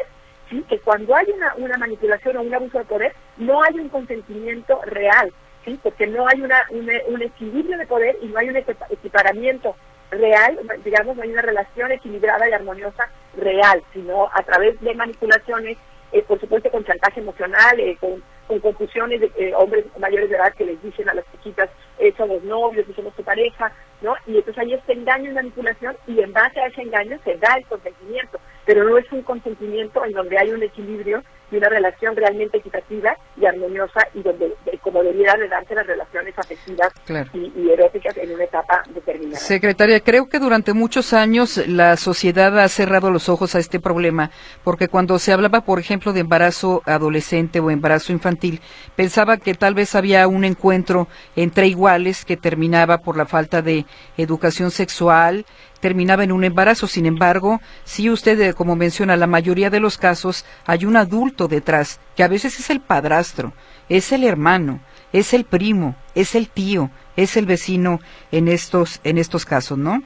[0.51, 0.65] ¿sí?
[0.69, 4.81] que cuando hay una, una manipulación o un abuso de poder, no hay un consentimiento
[4.85, 5.33] real,
[5.67, 5.79] ¿sí?
[5.83, 9.77] porque no hay una, un, equilibrio de poder y no hay un equiparamiento
[10.11, 15.77] real, digamos, no hay una relación equilibrada y armoniosa real, sino a través de manipulaciones,
[16.13, 20.37] eh, por supuesto con chantaje emocional, eh, con, con, confusiones de eh, hombres mayores de
[20.37, 21.69] edad que les dicen a las chiquitas,
[22.17, 24.15] somos novios somos tu pareja, ¿no?
[24.27, 27.57] Y entonces hay este engaño y manipulación y en base a ese engaño se da
[27.57, 32.17] el consentimiento, pero no es un consentimiento en donde hay un equilibrio y una relación
[32.17, 37.29] realmente equitativa y armoniosa y donde como debería de darse las relaciones afectivas claro.
[37.33, 39.39] y, y, eróticas en una etapa determinada.
[39.39, 44.31] Secretaria, creo que durante muchos años la sociedad ha cerrado los ojos a este problema,
[44.63, 48.61] porque cuando se hablaba, por ejemplo, de embarazo adolescente o embarazo infantil,
[48.95, 53.87] pensaba que tal vez había un encuentro entre iguales que terminaba por la falta de
[54.17, 55.47] educación sexual,
[55.87, 56.89] terminaba en un embarazo.
[56.89, 61.47] Sin embargo, si usted, eh, como menciona, la mayoría de los casos hay un adulto
[61.47, 63.53] detrás, que a veces es el padrastro,
[63.89, 64.81] es el hermano,
[65.13, 68.01] es el primo, es el tío, es el vecino
[68.33, 70.03] en estos, en estos casos, ¿no?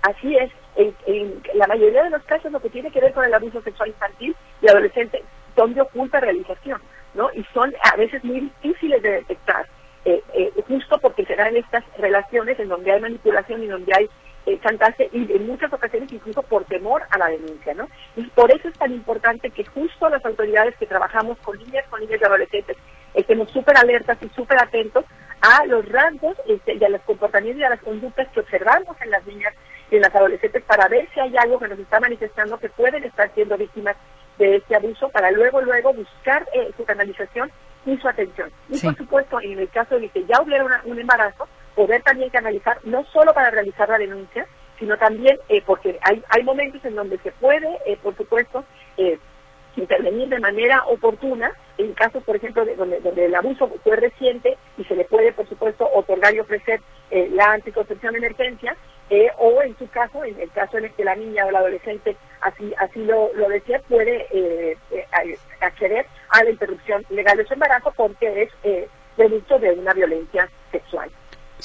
[0.00, 0.50] Así es.
[0.76, 3.60] En, en, la mayoría de los casos lo que tiene que ver con el abuso
[3.60, 5.22] sexual infantil y adolescente
[5.54, 6.80] son de oculta realización,
[7.12, 7.28] ¿no?
[7.34, 9.66] Y son a veces muy difíciles de detectar.
[10.06, 14.08] eh, eh, justo porque se dan estas relaciones en donde hay manipulación y donde hay
[14.46, 17.88] eh, chantaje y en muchas ocasiones incluso por temor a la denuncia, ¿no?
[18.14, 22.00] Y por eso es tan importante que justo las autoridades que trabajamos con niñas, con
[22.00, 22.76] niños y adolescentes,
[23.14, 25.04] estemos súper alertas y súper atentos
[25.40, 29.10] a los rasgos este, y a los comportamientos y a las conductas que observamos en
[29.10, 29.52] las niñas
[29.90, 33.04] y en las adolescentes para ver si hay algo que nos está manifestando que pueden
[33.04, 33.96] estar siendo víctimas
[34.38, 37.50] de este abuso para luego, luego buscar eh, su canalización
[37.84, 38.50] y su atención.
[38.68, 42.78] Y por supuesto, en el caso de que ya hubiera un embarazo, poder también canalizar,
[42.84, 44.46] no solo para realizar la denuncia,
[44.78, 48.64] sino también eh, porque hay, hay momentos en donde se puede, eh, por supuesto,
[48.96, 49.18] eh,
[49.76, 54.56] intervenir de manera oportuna en casos, por ejemplo, de donde, donde el abuso fue reciente
[54.78, 58.74] y se le puede, por supuesto, otorgar y ofrecer la anticoncepción de emergencia,
[59.36, 62.16] o en su caso, en el caso en el que la niña o el adolescente
[62.40, 64.26] así así lo, lo decía, puede
[65.60, 70.48] acceder a la interrupción legal de su embarazo porque es producto de una violencia.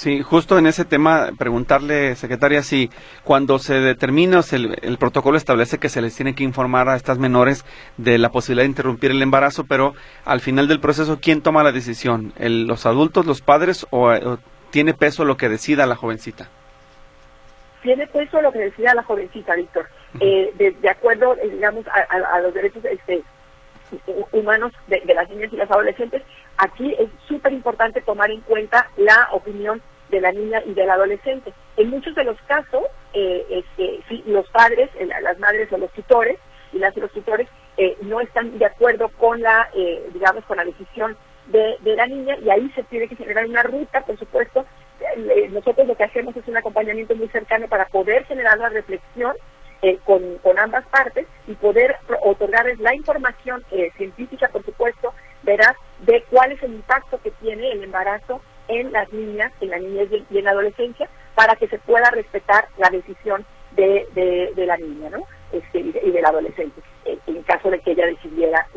[0.02, 2.90] Sí, justo en ese tema, preguntarle, secretaria, si
[3.24, 6.96] cuando se determina, o el, el, protocolo establece que se les tiene que informar a
[6.96, 7.64] estas menores
[7.98, 9.94] de la posibilidad de interrumpir el embarazo, pero
[10.26, 12.34] al final del proceso, ¿quién toma la decisión?
[12.40, 14.12] ¿El, ¿Los adultos, los padres o,
[14.72, 16.50] tiene peso lo que decida la jovencita?
[17.84, 19.88] Tiene peso lo que decida la jovencita, Víctor.
[20.20, 23.22] Eh, de, acuerdo, eh, digamos, a, los derechos este,
[24.32, 26.24] humanos de, las niñas y las adolescentes,
[26.58, 29.80] aquí es súper importante tomar en cuenta la opinión
[30.12, 31.54] de la niña y del adolescente.
[31.78, 34.90] En muchos de los casos, eh, este, los padres,
[35.22, 36.38] las madres o los tutores
[36.72, 37.48] y las los tutores
[37.78, 42.06] eh, no están de acuerdo con la, eh, digamos, con la decisión de, de, la
[42.06, 44.66] niña y ahí se tiene que generar una ruta, por supuesto.
[45.50, 49.36] nosotros lo que hacemos es un acompañamiento muy cercano para poder generar la reflexión
[49.84, 56.24] eh, con, ambas partes y poder otorgarles la información eh, científica, por supuesto, verás, de
[56.30, 60.38] cuál es el impacto que tiene el embarazo en las niñas, en la niñez y
[60.38, 64.08] en la adolescencia, para que se pueda respetar la decisión de,
[64.56, 65.26] de, la niña ¿no?
[65.52, 68.68] Este, y, del adolescente, eh, en caso de que ella decidiera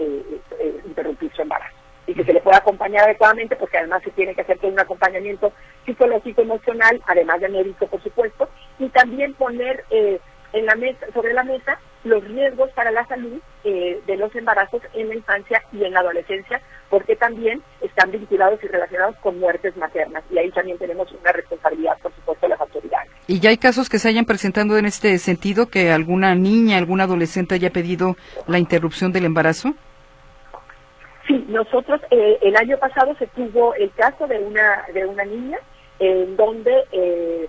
[0.86, 1.74] interrumpir su embarazo.
[2.06, 4.78] Y que se le pueda acompañar adecuadamente, porque además se tiene que hacer todo un
[4.78, 5.52] acompañamiento
[5.86, 11.44] psicológico, emocional, además de médico, por supuesto, y también poner en la mesa, sobre la
[11.44, 15.92] mesa los riesgos para la salud eh, de los embarazos en la infancia y en
[15.92, 20.22] la adolescencia, porque también están vinculados y relacionados con muertes maternas.
[20.30, 23.10] Y ahí también tenemos una responsabilidad, por supuesto, de las autoridades.
[23.26, 27.00] ¿Y ya hay casos que se hayan presentado en este sentido, que alguna niña, algún
[27.00, 29.74] adolescente haya pedido la interrupción del embarazo?
[31.26, 35.58] Sí, nosotros eh, el año pasado se tuvo el caso de una de una niña
[35.98, 37.48] en donde eh,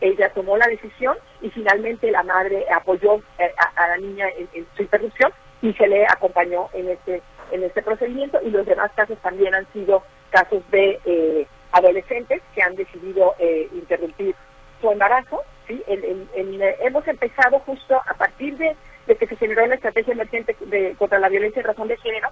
[0.00, 4.82] ella tomó la decisión y finalmente la madre apoyó eh, a, la niña en, su
[4.82, 9.54] interrupción y se le acompañó en este en este procedimiento y los demás casos también
[9.54, 13.34] han sido casos de eh, adolescentes que han decidido
[13.72, 14.36] interrumpir
[14.80, 15.42] su embarazo.
[15.66, 15.82] ¿sí?
[15.86, 18.76] hemos empezado justo a partir de,
[19.16, 22.28] que se generó la estrategia emergente de, contra la violencia en razón de género,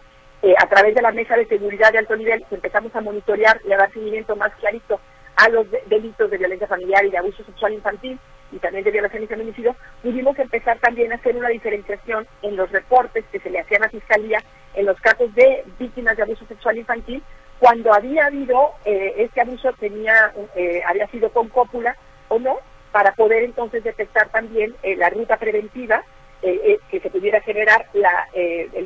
[0.56, 3.76] a través de la mesa de seguridad de alto nivel, empezamos a monitorear y a
[3.76, 5.00] dar seguimiento más clarito
[5.38, 8.18] a los delitos de violencia familiar y de abuso sexual infantil
[8.50, 12.70] y también de violación y feminicidio, pudimos empezar también a hacer una diferenciación en los
[12.72, 14.42] reportes que se le hacían a Fiscalía
[14.74, 17.22] en los casos de víctimas de abuso sexual infantil,
[17.60, 21.96] cuando había habido, eh, este abuso tenía, eh, había sido con cópula
[22.28, 22.58] o no,
[22.92, 26.02] para poder entonces detectar también eh, la ruta preventiva
[26.40, 28.28] que se pudiera generar la,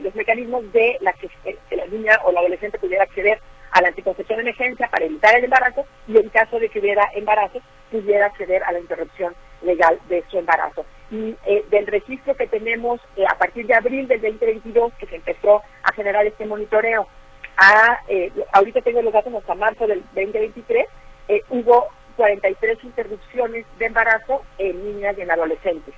[0.03, 1.29] los mecanismos de la que
[1.77, 5.45] la niña o la adolescente pudiera acceder a la anticoncepción de emergencia para evitar el
[5.45, 10.25] embarazo y en caso de que hubiera embarazo pudiera acceder a la interrupción legal de
[10.31, 10.85] su embarazo.
[11.11, 15.17] Y eh, del registro que tenemos eh, a partir de abril del 2022, que se
[15.17, 17.07] empezó a generar este monitoreo,
[17.57, 20.87] a, eh, ahorita tengo los datos hasta marzo del 2023,
[21.51, 25.95] hubo 43 interrupciones de embarazo en niñas y en adolescentes,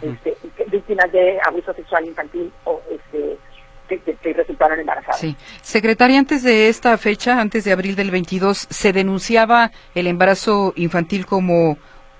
[0.00, 0.36] este,
[0.68, 3.36] víctimas de abuso sexual infantil o este,
[3.98, 5.18] que, resultaron embarazadas.
[5.18, 5.36] Sí.
[5.62, 11.26] Secretaria, antes de esta fecha, antes de abril del 22, ¿se denunciaba el embarazo infantil
[11.26, 11.76] como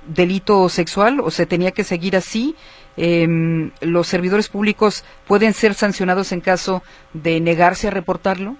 [0.06, 2.56] delito sexual o se tenía que seguir así?
[2.96, 8.56] Em, ¿Los servidores públicos pueden ser sancionados en caso de negarse a reportarlo?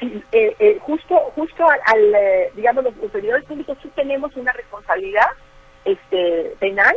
[0.00, 5.28] Sí, eh, eh, justo, justo al, eh, digamos, los, servidores públicos sí tenemos una responsabilidad
[5.84, 6.94] este, penal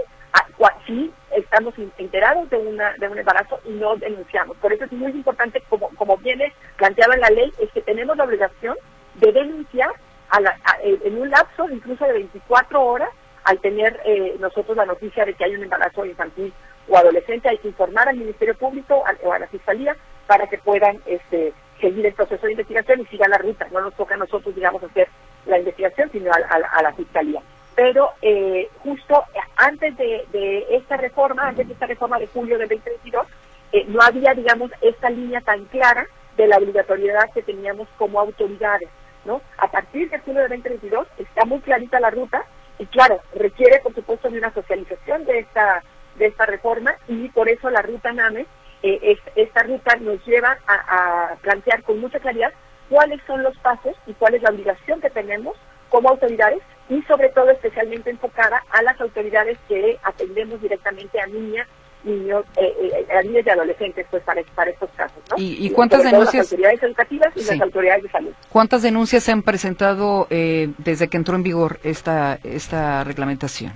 [0.85, 4.57] si estamos enterados de, una, de un embarazo y no denunciamos.
[4.57, 8.17] Por eso es muy importante, como, como viene planteado en la ley, es que tenemos
[8.17, 8.75] la obligación
[9.15, 9.91] de denunciar
[10.31, 10.39] a
[10.83, 13.09] en un lapso incluso de 24 horas
[13.43, 16.53] al tener eh, nosotros la noticia de que hay un embarazo infantil
[16.87, 19.95] o adolescente, hay que informar al Ministerio Público o a la Fiscalía
[20.27, 23.67] para que puedan este, seguir el proceso de investigación y siga la ruta.
[23.71, 25.07] No nos toca a nosotros, digamos, hacer
[25.45, 27.41] la investigación, sino a, la fiscalía.
[27.79, 29.23] Pero eh, justo
[29.55, 33.25] antes de, esta reforma, antes de esta reforma de julio de 2022,
[33.71, 38.89] eh, no había, digamos, esta línea tan clara de la obligatoriedad que teníamos como autoridades.
[39.23, 39.39] ¿no?
[39.57, 42.43] A partir de julio de 2022 está muy clarita la ruta
[42.79, 45.81] y claro, requiere por supuesto de una socialización de esta
[46.17, 48.45] de esta reforma y por eso la ruta NAME,
[48.83, 52.51] eh, esta ruta nos lleva a, plantear con mucha claridad
[52.89, 55.55] cuáles son los pasos y cuál es la obligación que tenemos
[55.87, 56.59] como autoridades
[56.89, 61.67] y sobre todo especialmente enfocada a las autoridades que atendemos directamente a niñas,
[62.04, 65.21] niños, eh, eh, a niños y adolescentes pues para, estos casos.
[65.30, 65.36] ¿no?
[65.38, 66.36] ¿Y, cuántas denuncias?
[66.36, 68.34] Las autoridades educativas y las autoridades de salud.
[68.49, 73.73] ¿Cuántas denuncias se han presentado desde que entró en vigor esta, esta reglamentación?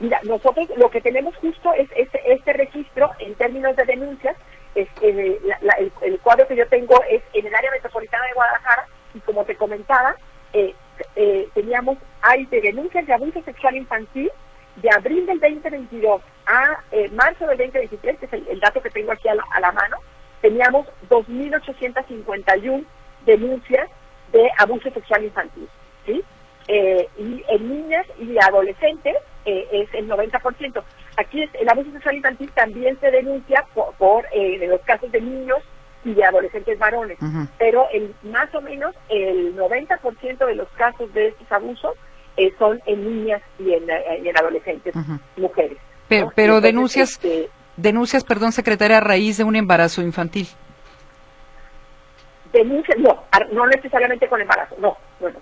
[0.00, 4.36] Mira, nosotros lo que tenemos justo es este, este registro en términos de denuncias.
[4.74, 5.38] Es, el,
[6.22, 10.16] cuadro que yo tengo es en el área metropolitana de Guadalajara y como te comentaba,
[11.16, 14.30] eh, teníamos, hay de denuncias de abuso sexual infantil
[14.76, 19.12] de abril del 2022 a eh, marzo del 2023, que es el, dato que tengo
[19.12, 19.96] aquí a la, a la mano,
[20.40, 22.84] teníamos 2.851
[23.24, 23.88] denuncias
[24.32, 25.68] de abuso sexual infantil.
[26.04, 26.22] ¿sí?
[26.68, 30.82] Eh, y en niñas y adolescentes es el 90%.
[31.16, 33.64] Aquí el abuso sexual infantil también se denuncia
[33.98, 35.58] por, eh, los casos de niños
[36.04, 37.18] y de adolescentes varones,
[37.58, 41.92] pero el, más o menos el 90% de los casos de estos abusos
[42.58, 44.94] son en niñas y en, adolescentes,
[45.36, 45.78] mujeres.
[46.08, 50.48] Pero, denuncias, este, denuncias, perdón, secretaria, a raíz de un embarazo infantil.
[52.52, 55.40] Denuncias, no, no necesariamente con embarazo, no, bueno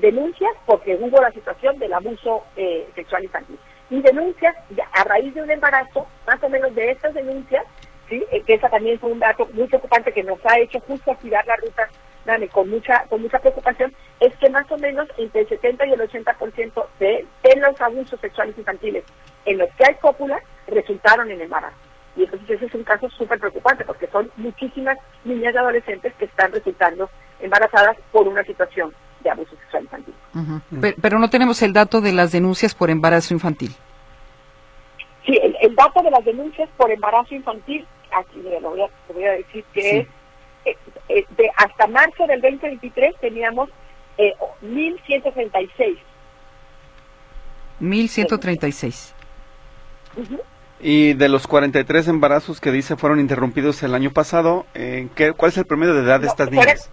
[0.00, 3.58] denuncias porque hubo la situación del abuso eh, sexual infantil.
[3.88, 4.54] Y denuncias
[4.92, 7.64] a raíz de un embarazo, más o menos de estas denuncias,
[8.10, 8.22] ¿sí?
[8.30, 11.46] Eh, que esa también fue un dato muy preocupante que nos ha hecho justo activar
[11.46, 11.88] la ruta
[12.26, 15.92] dame, con mucha con mucha preocupación, es que más o menos entre el 70 y
[15.92, 19.04] el 80% de, de los abusos sexuales infantiles
[19.46, 21.76] en los que hay cópula resultaron en embarazo.
[22.16, 26.24] Y entonces ese es un caso súper preocupante porque son muchísimas niñas y adolescentes que
[26.26, 27.08] están resultando
[27.40, 30.14] embarazadas por una situación de abuso sexual infantil.
[31.00, 33.74] pero, no tenemos el dato de las denuncias por embarazo infantil.
[35.24, 40.00] Sí, el, dato de las denuncias por embarazo infantil, aquí le voy, a, decir que
[40.00, 40.06] es
[40.64, 40.76] eh,
[41.08, 43.70] eh, de hasta marzo del 2023 teníamos
[44.18, 45.98] eh, 1.136.
[47.80, 49.14] 1.136.
[50.80, 55.50] Y de los 43 embarazos que dice fueron interrumpidos el año pasado, eh, ¿qué, ¿cuál
[55.50, 56.90] es el promedio de edad de estas niñas?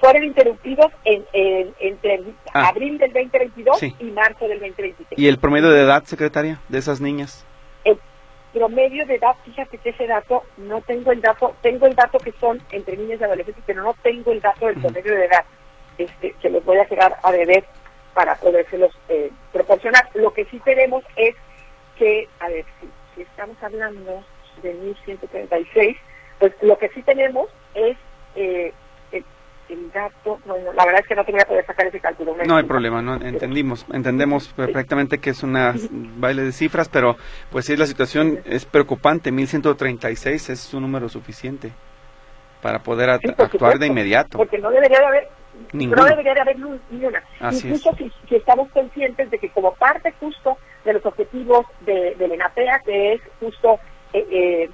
[0.00, 1.24] fueron interrumpidos en,
[1.80, 2.22] entre
[2.52, 2.68] ah.
[2.68, 5.18] abril del 2022 y marzo del 2023.
[5.18, 7.46] ¿Y el promedio de edad, secretaria, de esas niñas?
[8.56, 12.32] Promedio de edad, fíjate que ese dato, no tengo el dato, tengo el dato que
[12.40, 15.44] son entre niñas y adolescentes, pero no tengo el dato del promedio de edad,
[15.98, 17.66] este, que los voy a quedar a deber
[18.14, 20.08] para podérselos eh, proporcionar.
[20.14, 21.34] Lo que sí tenemos es
[21.98, 24.24] que, a ver, si, si estamos hablando
[24.62, 25.98] de 1136,
[26.38, 27.98] pues lo que sí tenemos es
[28.36, 28.72] eh,
[29.68, 32.36] el dato, la verdad es que no te voy a poder sacar ese cálculo.
[32.46, 37.16] No hay problema, no entendimos, entendemos perfectamente que es una baile de cifras, pero
[37.50, 41.72] pues sí la situación es preocupante, 1136 es un número suficiente
[42.62, 44.38] para poder actuar de inmediato.
[44.38, 45.28] Porque no debería de haber
[45.72, 46.56] no debería de haber
[46.90, 47.22] ninguna.
[47.40, 52.34] Incluso si, estamos conscientes de que como parte justo de los objetivos de, de la
[52.34, 53.78] ENAPEA, que es justo
[54.12, 54.70] eh, eh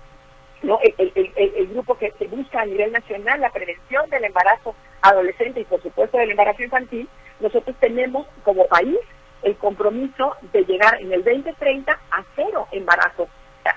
[0.62, 0.78] ¿no?
[0.82, 5.82] El, grupo que se busca a nivel nacional la prevención del embarazo adolescente y por
[5.82, 7.08] supuesto del embarazo infantil,
[7.40, 8.98] nosotros tenemos como país
[9.42, 13.28] el compromiso de llegar en el 2030 a cero embarazos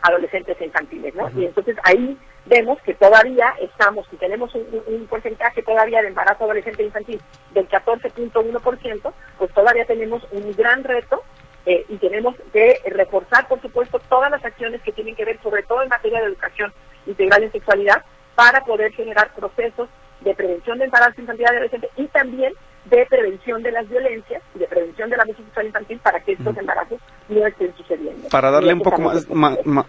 [0.01, 1.29] adolescentes e infantiles, ¿no?
[1.35, 6.83] Y entonces ahí vemos que todavía estamos, si tenemos un, porcentaje todavía de embarazo adolescente
[6.83, 11.23] e infantil del 14.1%, pues todavía tenemos un gran reto
[11.65, 15.63] eh, y tenemos que reforzar, por supuesto, todas las acciones que tienen que ver, sobre
[15.63, 16.73] todo en materia de educación
[17.07, 18.03] integral en sexualidad,
[18.35, 19.89] para poder generar procesos
[20.25, 22.53] de prevención de embarazo infantil y adolescente y también
[22.85, 26.33] de prevención de las violencias y de prevención de la abuso sexual infantil para que
[26.33, 26.99] estos embarazos
[27.29, 28.27] no estén sucediendo.
[28.29, 29.27] Para darle un poco más,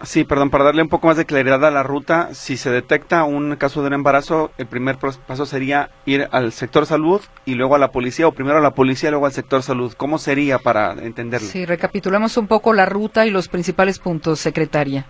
[0.04, 3.24] sí, perdón, para darle un poco más de claridad a la ruta, si se detecta
[3.24, 7.74] un caso de un embarazo, el primer paso sería ir al sector salud y luego
[7.74, 9.92] a la policía, o primero a la policía y luego al sector salud.
[9.94, 11.48] ¿Cómo sería para entenderlo?
[11.48, 15.06] Sí, recapitulamos un poco la ruta y los principales puntos, secretaria.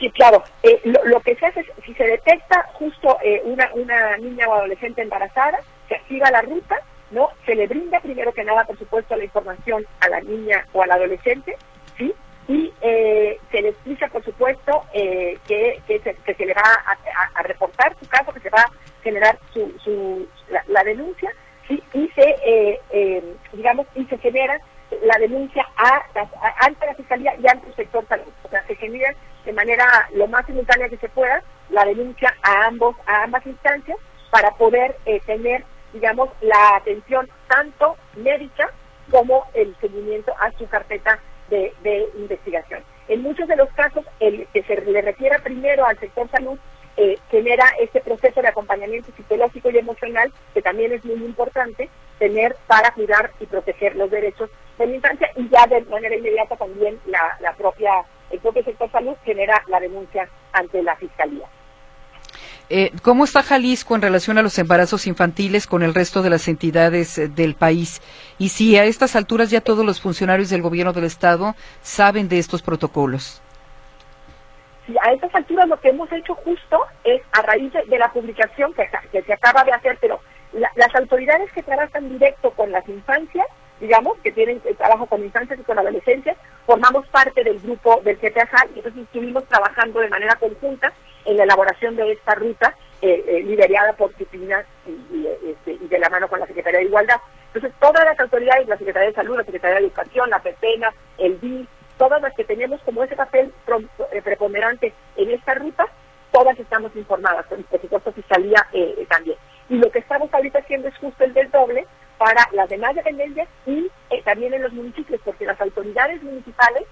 [0.00, 0.42] Sí, claro.
[0.62, 4.54] Eh, lo, que se hace es, si se detecta justo eh, una, una niña o
[4.54, 6.80] adolescente embarazada, se activa la ruta,
[7.10, 7.28] ¿no?
[7.44, 10.90] Se le brinda primero que nada, por supuesto, la información a la niña o al
[10.90, 11.54] adolescente,
[11.98, 12.14] ¿sí?
[12.48, 16.62] y eh, se le explica, por supuesto, eh, que, que, se, le va
[17.34, 18.72] a, reportar su caso, que se va a
[19.04, 20.26] generar su, su
[20.66, 21.30] la, denuncia
[21.68, 22.36] y, y se,
[22.90, 23.22] eh,
[23.52, 24.60] digamos, y se genera
[25.02, 26.02] la denuncia a,
[26.60, 28.32] ante la Fiscalía y ante el sector salud.
[28.44, 29.14] O sea, se genera
[29.44, 33.96] de manera lo más simultánea que se pueda la denuncia a ambos a ambas instancias
[34.30, 38.70] para poder tener, digamos, la atención tanto médica
[39.10, 41.18] como el seguimiento a su carpeta
[41.48, 42.82] de, investigación.
[43.08, 46.58] En muchos de los casos, el que se le refiera primero al sector salud
[47.02, 51.88] eh, genera este proceso de acompañamiento psicológico y emocional que también es muy importante
[52.18, 56.56] tener para cuidar y proteger los derechos de la infancia y ya de manera inmediata
[56.56, 61.46] también la, la propia el propio sector salud genera la denuncia ante la fiscalía.
[62.68, 66.48] Eh, ¿Cómo está Jalisco en relación a los embarazos infantiles con el resto de las
[66.48, 68.02] entidades eh, del país?
[68.38, 72.38] Y si a estas alturas ya todos los funcionarios del gobierno del Estado saben de
[72.38, 73.40] estos protocolos.
[74.90, 78.72] Sí, a estas alturas lo que hemos hecho justo es, a raíz de, la publicación
[78.74, 78.88] que,
[79.22, 80.18] se acaba de hacer, pero
[80.52, 83.46] las autoridades que trabajan directo con las infancias,
[83.78, 86.36] digamos, que tienen eh, trabajo con infancias y con adolescencias,
[86.66, 90.92] formamos parte del grupo del CTAJ y entonces estuvimos trabajando de manera conjunta
[91.24, 94.64] en la elaboración de esta ruta eh, eh, liderada por Cipina
[95.44, 97.20] este, y, de la mano con la Secretaría de Igualdad.
[97.54, 101.36] Entonces, todas las autoridades, la Secretaría de Salud, la Secretaría de Educación, la PEPENA, el
[101.36, 101.68] BI,
[102.00, 103.52] todas las que tenemos como ese papel
[104.54, 105.86] eh, en esta ruta,
[106.32, 108.66] todas estamos informadas, por supuesto Fiscalía
[109.08, 109.36] también.
[109.68, 111.86] Y lo que estamos ahorita haciendo es justo el del doble
[112.18, 113.90] para las demás dependencias y
[114.24, 116.84] también en los municipios, porque las autoridades municipales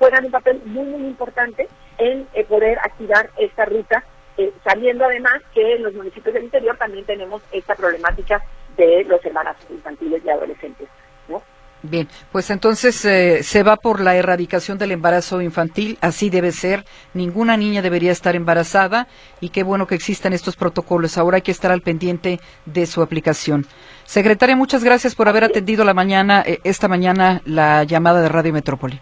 [0.00, 4.02] juegan un papel muy, muy importante en eh, poder activar esta ruta,
[4.38, 8.42] eh, sabiendo además que en los municipios del interior también tenemos esta problemática
[8.78, 10.79] de los embarazos infantiles y adolescentes.
[11.90, 16.84] Bien, pues entonces eh, se va por la erradicación del embarazo infantil, así debe ser,
[17.14, 19.08] ninguna niña debería estar embarazada
[19.40, 23.02] y qué bueno que existan estos protocolos, ahora hay que estar al pendiente de su
[23.02, 23.66] aplicación.
[24.04, 29.00] Secretaria, muchas gracias por haber atendido la mañana, esta mañana la llamada de Radio Metrópoli.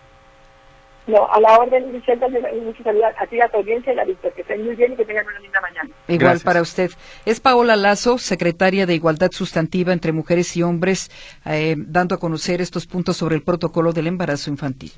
[1.09, 4.31] No, a la orden, Vicente, muchas saludos a ti, a tu audiencia y a Víctor.
[4.35, 5.91] Que estén muy bien y que tengan una linda mañana.
[6.07, 6.91] Igual para usted.
[7.25, 11.11] Es Paola Lazo, secretaria de Igualdad Sustantiva entre Mujeres y Hombres,
[11.47, 14.93] eh, dando a conocer estos puntos sobre el protocolo del embarazo infantil.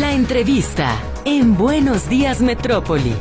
[0.00, 3.14] La entrevista en Buenos Días Metrópoli.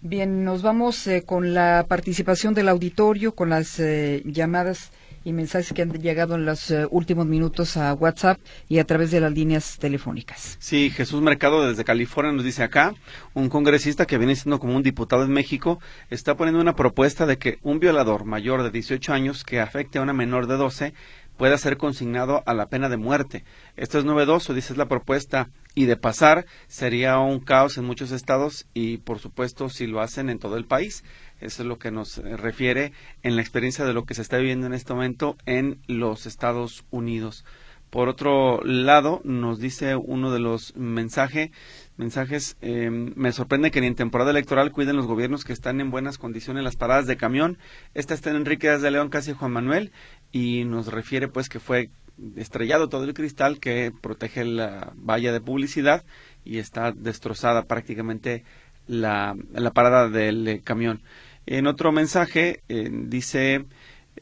[0.00, 4.92] Bien, nos vamos eh, con la participación del auditorio, con las eh, llamadas
[5.26, 9.10] y mensajes que han llegado en los eh, últimos minutos a WhatsApp y a través
[9.10, 10.56] de las líneas telefónicas.
[10.60, 12.94] Sí, Jesús Mercado desde California nos dice acá,
[13.34, 17.38] un congresista que viene siendo como un diputado en México está poniendo una propuesta de
[17.38, 20.94] que un violador mayor de 18 años que afecte a una menor de 12
[21.36, 23.44] pueda ser consignado a la pena de muerte.
[23.76, 28.66] Esto es novedoso, dice la propuesta, y de pasar sería un caos en muchos estados
[28.72, 31.04] y por supuesto si lo hacen en todo el país.
[31.40, 34.38] Eso es lo que nos eh, refiere en la experiencia de lo que se está
[34.38, 37.44] viviendo en este momento en los Estados Unidos.
[37.90, 41.50] Por otro lado, nos dice uno de los mensajes,
[41.96, 45.90] mensajes em, me sorprende que ni en temporada electoral cuiden los gobiernos que están en
[45.90, 47.58] buenas condiciones las paradas de camión.
[47.94, 49.92] Esta está en Enrique de León, casi Juan Manuel,
[50.32, 51.90] y nos refiere pues que fue
[52.36, 56.04] estrellado todo el cristal que protege la valla de publicidad
[56.44, 58.44] y está destrozada prácticamente
[58.86, 61.02] la, la parada del eh, camión.
[61.46, 63.64] En otro mensaje eh, dice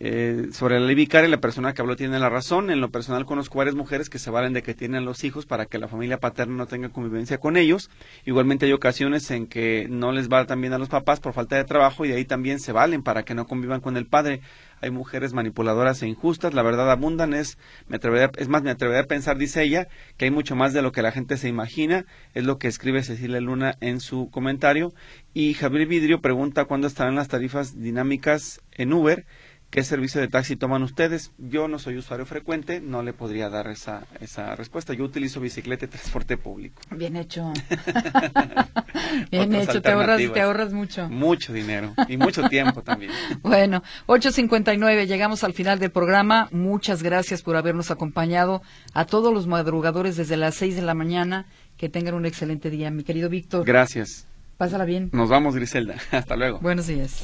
[0.01, 2.71] eh, sobre la ley vicaria, la persona que habló tiene la razón.
[2.71, 5.67] En lo personal conozco varias mujeres que se valen de que tienen los hijos para
[5.67, 7.91] que la familia paterna no tenga convivencia con ellos.
[8.25, 11.57] Igualmente hay ocasiones en que no les va tan bien a los papás por falta
[11.57, 14.41] de trabajo y de ahí también se valen para que no convivan con el padre.
[14.81, 17.57] Hay mujeres manipuladoras e injustas, la verdad abundan, es,
[17.89, 17.99] me
[18.37, 19.89] es más, me atrevería a pensar, dice ella,
[20.19, 23.03] que hay mucho más de lo que la gente se imagina, es lo que escribe
[23.03, 24.93] Cecilia Luna en su comentario.
[25.33, 29.25] Y Javier Vidrio pregunta cuándo estarán las tarifas dinámicas en Uber
[29.75, 31.33] ¿Qué servicio de taxi toman ustedes?
[31.37, 34.95] Yo no soy usuario frecuente, no le podría dar esa, esa respuesta.
[34.95, 36.81] Yo utilizo bicicleta y transporte público.
[36.93, 37.53] Bien hecho.
[39.33, 41.09] Bien hecho, te ahorras, te ahorras mucho.
[41.09, 43.11] Mucho dinero y mucho tiempo también.
[43.43, 46.49] Bueno, 8.59, llegamos al final del programa.
[46.53, 48.63] Muchas gracias por habernos acompañado.
[48.93, 51.47] A todos los madrugadores desde las 6 de la mañana,
[51.77, 52.93] que tengan un excelente día.
[52.93, 53.65] Mi querido Víctor.
[53.65, 54.29] Gracias.
[54.57, 55.11] Pásala bien.
[55.13, 55.97] Nos vamos, Griselda.
[56.13, 56.61] Hasta luego.
[56.61, 57.23] Buenos días.